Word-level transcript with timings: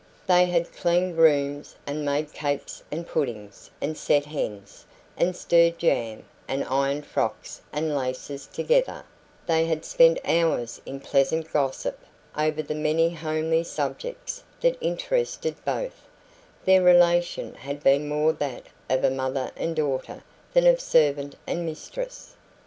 They 0.25 0.47
had 0.47 0.73
cleaned 0.73 1.19
rooms, 1.19 1.75
and 1.85 2.03
made 2.03 2.33
cakes 2.33 2.81
and 2.91 3.07
puddings, 3.07 3.69
and 3.79 3.95
set 3.95 4.25
hens, 4.25 4.83
and 5.15 5.35
stirred 5.35 5.77
jam, 5.77 6.25
and 6.47 6.63
ironed 6.63 7.05
frocks 7.05 7.61
and 7.71 7.95
laces 7.95 8.47
together; 8.47 9.03
they 9.45 9.65
had 9.67 9.85
spent 9.85 10.17
hours 10.25 10.81
in 10.87 11.01
pleasant 11.01 11.53
gossip 11.53 11.99
over 12.35 12.63
the 12.63 12.73
many 12.73 13.11
homely 13.11 13.63
subjects 13.63 14.41
that 14.59 14.75
interested 14.81 15.63
both; 15.65 16.01
their 16.65 16.81
relation 16.81 17.53
had 17.53 17.83
been 17.83 18.09
more 18.09 18.33
that 18.33 18.63
of 18.89 19.03
mother 19.13 19.51
and 19.55 19.75
daughter 19.75 20.23
than 20.55 20.65
of 20.65 20.81
servant 20.81 21.35
and 21.45 21.63
mistress. 21.63 22.33